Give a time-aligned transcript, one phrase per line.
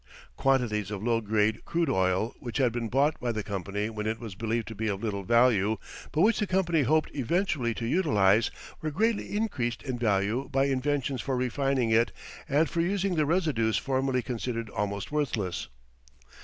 [0.35, 4.19] Quantities of low grade crude oil which had been bought by the company when it
[4.19, 5.77] was believed to be of little value,
[6.11, 8.49] but which the company hoped eventually to utilize,
[8.81, 12.11] were greatly increased in value by inventions for refining it
[12.49, 15.67] and for using the residues formerly considered almost worthless.